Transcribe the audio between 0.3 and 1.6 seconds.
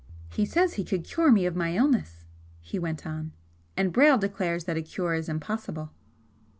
"He says he could cure me of